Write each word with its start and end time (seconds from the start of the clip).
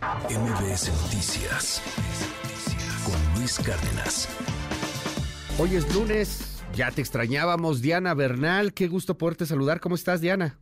MBS 0.00 0.88
Noticias 1.02 1.82
con 3.04 3.38
Luis 3.38 3.58
Cárdenas. 3.58 4.28
Hoy 5.60 5.76
es 5.76 5.94
lunes, 5.94 6.64
ya 6.74 6.90
te 6.90 7.02
extrañábamos, 7.02 7.82
Diana 7.82 8.14
Bernal. 8.14 8.72
Qué 8.72 8.88
gusto 8.88 9.18
poderte 9.18 9.44
saludar. 9.44 9.78
¿Cómo 9.80 9.96
estás, 9.96 10.22
Diana? 10.22 10.58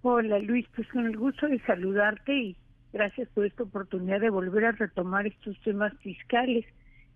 Hola, 0.00 0.38
Luis. 0.38 0.66
Pues 0.74 0.88
con 0.88 1.04
el 1.04 1.18
gusto 1.18 1.48
de 1.48 1.60
saludarte 1.66 2.34
y 2.34 2.56
gracias 2.94 3.28
por 3.34 3.44
esta 3.44 3.64
oportunidad 3.64 4.20
de 4.20 4.30
volver 4.30 4.64
a 4.64 4.72
retomar 4.72 5.26
estos 5.26 5.60
temas 5.60 5.92
fiscales. 5.98 6.64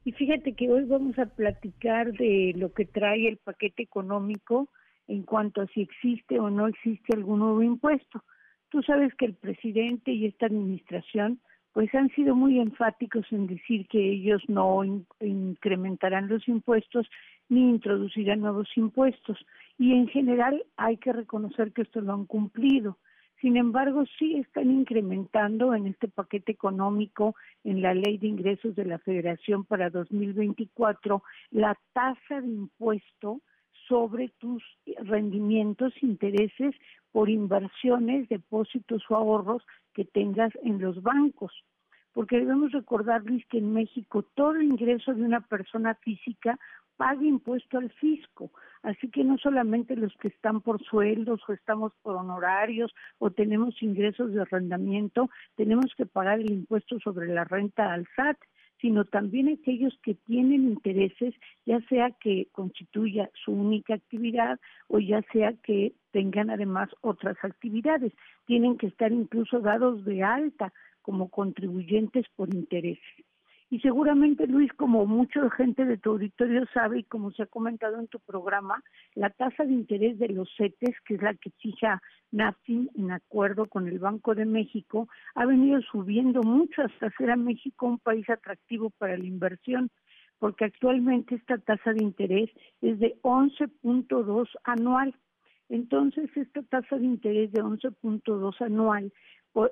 Y 0.04 0.12
fíjate 0.12 0.52
que 0.52 0.70
hoy 0.70 0.84
vamos 0.84 1.18
a 1.18 1.24
platicar 1.24 2.12
de 2.12 2.52
lo 2.54 2.74
que 2.74 2.84
trae 2.84 3.28
el 3.28 3.38
paquete 3.38 3.82
económico 3.82 4.68
en 5.08 5.22
cuanto 5.22 5.62
a 5.62 5.66
si 5.68 5.80
existe 5.80 6.38
o 6.38 6.50
no 6.50 6.66
existe 6.66 7.14
algún 7.14 7.38
nuevo 7.38 7.62
impuesto. 7.62 8.22
Tú 8.70 8.82
sabes 8.82 9.14
que 9.14 9.26
el 9.26 9.34
presidente 9.34 10.12
y 10.12 10.26
esta 10.26 10.46
administración 10.46 11.40
pues 11.72 11.94
han 11.94 12.08
sido 12.14 12.34
muy 12.34 12.58
enfáticos 12.58 13.26
en 13.30 13.46
decir 13.46 13.86
que 13.88 13.98
ellos 13.98 14.42
no 14.48 14.82
incrementarán 15.20 16.26
los 16.26 16.48
impuestos 16.48 17.06
ni 17.50 17.68
introducirán 17.68 18.40
nuevos 18.40 18.68
impuestos. 18.76 19.38
Y 19.78 19.92
en 19.92 20.08
general 20.08 20.64
hay 20.78 20.96
que 20.96 21.12
reconocer 21.12 21.72
que 21.72 21.82
esto 21.82 22.00
lo 22.00 22.14
han 22.14 22.24
cumplido. 22.24 22.96
Sin 23.42 23.58
embargo, 23.58 24.04
sí 24.18 24.36
están 24.36 24.70
incrementando 24.70 25.74
en 25.74 25.86
este 25.88 26.08
paquete 26.08 26.52
económico, 26.52 27.36
en 27.62 27.82
la 27.82 27.92
ley 27.92 28.16
de 28.16 28.28
ingresos 28.28 28.74
de 28.74 28.86
la 28.86 28.98
Federación 28.98 29.64
para 29.66 29.90
2024, 29.90 31.22
la 31.50 31.76
tasa 31.92 32.40
de 32.40 32.48
impuesto 32.48 33.42
sobre 33.88 34.28
tus 34.38 34.62
rendimientos, 35.02 35.92
intereses 36.02 36.74
por 37.12 37.30
inversiones, 37.30 38.28
depósitos 38.28 39.02
o 39.08 39.16
ahorros 39.16 39.62
que 39.94 40.04
tengas 40.04 40.52
en 40.62 40.80
los 40.80 41.02
bancos. 41.02 41.52
Porque 42.12 42.38
debemos 42.38 42.72
recordar, 42.72 43.24
Luis, 43.24 43.44
que 43.46 43.58
en 43.58 43.72
México 43.72 44.22
todo 44.34 44.60
ingreso 44.60 45.14
de 45.14 45.22
una 45.22 45.40
persona 45.40 45.94
física 45.96 46.58
paga 46.96 47.22
impuesto 47.24 47.78
al 47.78 47.90
fisco. 47.90 48.50
Así 48.82 49.10
que 49.10 49.22
no 49.24 49.36
solamente 49.38 49.96
los 49.96 50.14
que 50.16 50.28
están 50.28 50.60
por 50.60 50.82
sueldos 50.82 51.40
o 51.48 51.52
estamos 51.52 51.92
por 52.02 52.16
honorarios 52.16 52.94
o 53.18 53.30
tenemos 53.30 53.82
ingresos 53.82 54.32
de 54.32 54.42
arrendamiento, 54.42 55.28
tenemos 55.56 55.94
que 55.96 56.06
pagar 56.06 56.40
el 56.40 56.50
impuesto 56.50 56.98
sobre 57.00 57.28
la 57.28 57.44
renta 57.44 57.92
al 57.92 58.06
SAT 58.16 58.38
sino 58.80 59.04
también 59.04 59.48
aquellos 59.48 59.98
que 60.02 60.14
tienen 60.14 60.64
intereses, 60.64 61.34
ya 61.64 61.80
sea 61.88 62.10
que 62.20 62.48
constituya 62.52 63.30
su 63.44 63.52
única 63.52 63.94
actividad 63.94 64.60
o 64.88 64.98
ya 64.98 65.22
sea 65.32 65.54
que 65.62 65.94
tengan 66.12 66.50
además 66.50 66.88
otras 67.00 67.36
actividades. 67.42 68.12
Tienen 68.46 68.76
que 68.76 68.86
estar 68.86 69.12
incluso 69.12 69.60
dados 69.60 70.04
de 70.04 70.22
alta 70.22 70.72
como 71.02 71.28
contribuyentes 71.28 72.26
por 72.34 72.52
intereses. 72.54 73.25
Y 73.68 73.80
seguramente, 73.80 74.46
Luis, 74.46 74.72
como 74.74 75.06
mucha 75.06 75.50
gente 75.50 75.84
de 75.84 75.98
tu 75.98 76.10
auditorio 76.10 76.66
sabe 76.72 77.00
y 77.00 77.04
como 77.04 77.32
se 77.32 77.42
ha 77.42 77.46
comentado 77.46 77.98
en 77.98 78.06
tu 78.06 78.20
programa, 78.20 78.80
la 79.14 79.30
tasa 79.30 79.64
de 79.64 79.72
interés 79.72 80.18
de 80.20 80.28
los 80.28 80.48
CETES, 80.56 80.94
que 81.04 81.14
es 81.14 81.22
la 81.22 81.34
que 81.34 81.50
fija 81.50 82.00
NAFIN 82.30 82.90
en 82.94 83.10
acuerdo 83.10 83.66
con 83.66 83.88
el 83.88 83.98
Banco 83.98 84.36
de 84.36 84.44
México, 84.44 85.08
ha 85.34 85.46
venido 85.46 85.80
subiendo 85.82 86.42
mucho 86.42 86.82
hasta 86.82 87.06
hacer 87.06 87.30
a 87.32 87.36
México 87.36 87.86
un 87.86 87.98
país 87.98 88.28
atractivo 88.30 88.90
para 88.90 89.18
la 89.18 89.24
inversión, 89.24 89.90
porque 90.38 90.66
actualmente 90.66 91.34
esta 91.34 91.58
tasa 91.58 91.92
de 91.92 92.04
interés 92.04 92.50
es 92.82 93.00
de 93.00 93.18
11.2 93.22 94.48
anual. 94.62 95.12
Entonces, 95.68 96.30
esta 96.36 96.62
tasa 96.62 96.98
de 96.98 97.04
interés 97.04 97.50
de 97.50 97.64
11.2 97.64 98.60
anual, 98.60 99.12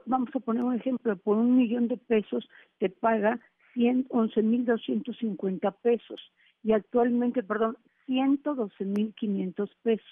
vamos 0.06 0.30
a 0.34 0.40
poner 0.40 0.64
un 0.64 0.74
ejemplo, 0.74 1.16
por 1.16 1.36
un 1.36 1.56
millón 1.56 1.86
de 1.86 1.96
pesos 1.96 2.48
te 2.78 2.88
paga 2.88 3.38
11.250 3.74 5.74
pesos 5.82 6.32
y 6.62 6.72
actualmente, 6.72 7.42
perdón, 7.42 7.76
112.500 8.06 9.70
pesos 9.82 10.06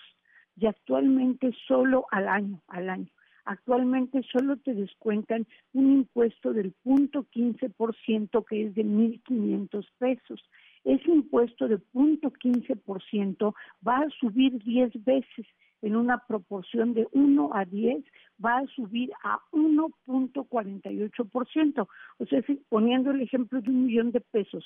y 0.56 0.66
actualmente 0.66 1.52
solo 1.66 2.06
al 2.10 2.28
año, 2.28 2.60
al 2.68 2.90
año. 2.90 3.08
Actualmente 3.44 4.22
solo 4.30 4.56
te 4.58 4.74
descuentan 4.74 5.46
un 5.72 5.92
impuesto 5.92 6.52
del 6.52 6.72
punto 6.84 7.26
15% 7.34 8.44
que 8.44 8.66
es 8.66 8.74
de 8.74 8.84
1.500 8.84 9.88
pesos. 9.98 10.44
Ese 10.84 11.10
impuesto 11.10 11.66
de 11.66 11.78
punto 11.78 12.30
15% 12.30 13.54
va 13.86 13.98
a 13.98 14.10
subir 14.20 14.62
10 14.62 15.04
veces 15.04 15.46
en 15.82 15.96
una 15.96 16.18
proporción 16.26 16.94
de 16.94 17.06
1 17.12 17.50
a 17.52 17.64
10 17.64 18.04
va 18.44 18.58
a 18.58 18.66
subir 18.68 19.10
a 19.22 19.40
1.48%. 19.52 21.88
O 22.18 22.26
sea, 22.26 22.42
poniendo 22.68 23.10
el 23.10 23.20
ejemplo 23.20 23.60
de 23.60 23.70
un 23.70 23.86
millón 23.86 24.12
de 24.12 24.20
pesos, 24.20 24.64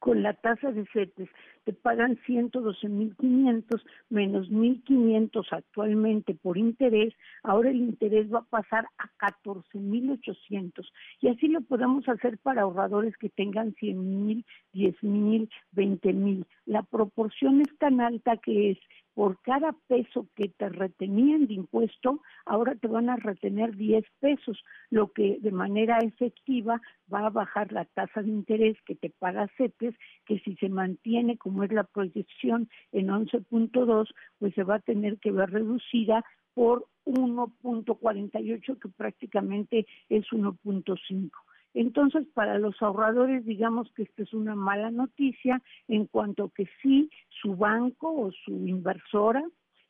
con 0.00 0.22
la 0.22 0.32
tasa 0.32 0.72
de 0.72 0.86
CETES 0.92 1.28
te 1.64 1.74
pagan 1.74 2.18
112.500 2.26 3.82
menos 4.08 4.50
1.500 4.50 5.46
actualmente 5.50 6.34
por 6.34 6.56
interés, 6.56 7.14
ahora 7.42 7.70
el 7.70 7.76
interés 7.76 8.32
va 8.32 8.38
a 8.38 8.44
pasar 8.44 8.86
a 8.96 9.28
14.800 9.44 10.88
y 11.20 11.28
así 11.28 11.48
lo 11.48 11.60
podemos 11.60 12.08
hacer 12.08 12.38
para 12.38 12.62
ahorradores 12.62 13.14
que 13.18 13.28
tengan 13.28 13.74
100.000, 13.74 14.44
10.000, 14.72 15.50
20.000. 15.74 16.46
La 16.64 16.82
proporción 16.82 17.60
es 17.60 17.78
tan 17.78 18.00
alta 18.00 18.38
que 18.38 18.70
es 18.70 18.78
por 19.20 19.38
cada 19.42 19.74
peso 19.86 20.28
que 20.34 20.48
te 20.48 20.70
retenían 20.70 21.46
de 21.46 21.52
impuesto, 21.52 22.22
ahora 22.46 22.74
te 22.74 22.88
van 22.88 23.10
a 23.10 23.16
retener 23.16 23.76
10 23.76 24.02
pesos, 24.18 24.64
lo 24.88 25.12
que 25.12 25.36
de 25.42 25.50
manera 25.50 25.98
efectiva 25.98 26.80
va 27.12 27.26
a 27.26 27.28
bajar 27.28 27.70
la 27.70 27.84
tasa 27.84 28.22
de 28.22 28.30
interés 28.30 28.78
que 28.86 28.94
te 28.94 29.10
paga 29.10 29.50
CETES, 29.58 29.94
que 30.24 30.38
si 30.38 30.56
se 30.56 30.70
mantiene 30.70 31.36
como 31.36 31.64
es 31.64 31.70
la 31.70 31.84
proyección 31.84 32.70
en 32.92 33.08
11.2, 33.08 34.08
pues 34.38 34.54
se 34.54 34.64
va 34.64 34.76
a 34.76 34.80
tener 34.80 35.18
que 35.18 35.32
ver 35.32 35.50
reducida 35.50 36.24
por 36.54 36.86
1.48, 37.04 38.78
que 38.78 38.88
prácticamente 38.88 39.86
es 40.08 40.24
1.5. 40.32 41.30
Entonces, 41.74 42.26
para 42.34 42.58
los 42.58 42.80
ahorradores, 42.82 43.44
digamos 43.44 43.90
que 43.94 44.02
esta 44.02 44.22
es 44.22 44.32
una 44.32 44.54
mala 44.54 44.90
noticia 44.90 45.62
en 45.88 46.06
cuanto 46.06 46.50
que 46.50 46.68
sí, 46.82 47.10
su 47.42 47.54
banco 47.56 48.12
o 48.12 48.32
su 48.44 48.66
inversora 48.66 49.44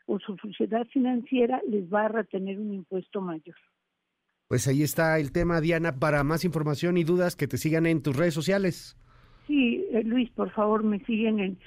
o 0.06 0.18
su 0.18 0.36
sociedad 0.36 0.86
financiera 0.88 1.60
les 1.68 1.92
va 1.92 2.06
a 2.06 2.08
retener 2.08 2.58
un 2.58 2.74
impuesto 2.74 3.20
mayor. 3.20 3.56
Pues 4.48 4.66
ahí 4.66 4.82
está 4.82 5.18
el 5.20 5.30
tema, 5.30 5.60
Diana. 5.60 6.00
Para 6.00 6.24
más 6.24 6.44
información 6.44 6.96
y 6.96 7.04
dudas, 7.04 7.36
que 7.36 7.46
te 7.46 7.56
sigan 7.56 7.86
en 7.86 8.02
tus 8.02 8.16
redes 8.16 8.34
sociales. 8.34 8.96
Sí, 9.46 9.84
eh, 9.92 10.02
Luis, 10.04 10.30
por 10.30 10.50
favor, 10.50 10.84
me 10.84 11.00
siguen 11.00 11.40
en, 11.40 11.58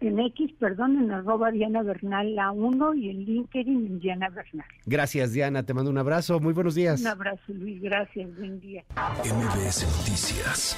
en 0.00 0.18
X, 0.18 0.52
perdón, 0.58 0.98
en 0.98 1.10
arroba 1.10 1.50
Diana 1.50 1.82
Bernal 1.82 2.34
la 2.34 2.50
1 2.50 2.94
y 2.94 3.10
en 3.10 3.24
LinkedIn 3.24 3.86
en 3.86 4.00
Diana 4.00 4.28
Bernal. 4.30 4.66
Gracias, 4.86 5.32
Diana. 5.32 5.62
Te 5.64 5.74
mando 5.74 5.90
un 5.90 5.98
abrazo. 5.98 6.40
Muy 6.40 6.52
buenos 6.52 6.74
días. 6.74 7.00
Un 7.00 7.08
abrazo, 7.08 7.52
Luis. 7.52 7.80
Gracias. 7.82 8.34
Buen 8.36 8.60
día. 8.60 8.84
MBS 9.24 9.84
Noticias 9.98 10.76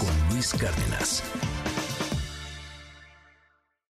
con 0.00 0.34
Luis 0.34 0.52
Cárdenas. 0.54 1.22